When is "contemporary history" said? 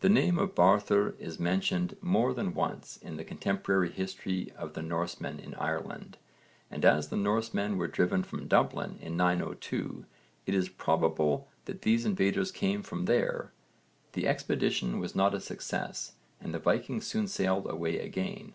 3.22-4.50